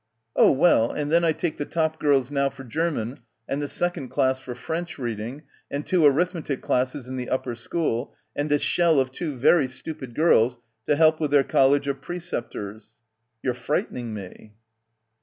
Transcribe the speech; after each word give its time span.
"Oh 0.35 0.51
well, 0.51 0.89
and 0.89 1.11
then 1.11 1.23
I 1.23 1.31
take 1.31 1.57
die 1.57 1.65
top 1.65 1.99
girls 1.99 2.31
now 2.31 2.49
for 2.49 2.63
German 2.63 3.19
and 3.47 3.61
the 3.61 3.67
second 3.67 4.07
class 4.09 4.39
for 4.39 4.55
French 4.55 4.97
reading, 4.97 5.43
and 5.69 5.85
two 5.85 6.03
arithmetic 6.07 6.59
classes 6.63 7.07
in 7.07 7.17
the 7.17 7.29
upper 7.29 7.53
school, 7.53 8.15
and 8.35 8.51
a 8.51 8.57
'shell' 8.57 8.99
of 8.99 9.11
two 9.11 9.35
very 9.35 9.67
stupid 9.67 10.15
girls 10.15 10.57
to 10.87 10.95
help 10.95 11.19
with 11.19 11.29
their 11.29 11.43
College 11.43 11.87
of 11.87 12.01
Preceptors. 12.01 12.95
3 13.41 13.41
"You're 13.43 13.53
frightening 13.53 14.11
me. 14.15 14.53